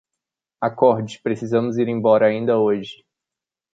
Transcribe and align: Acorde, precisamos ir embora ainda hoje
Acorde, 0.59 1.21
precisamos 1.21 1.77
ir 1.77 1.87
embora 1.87 2.25
ainda 2.25 2.57
hoje 2.57 3.05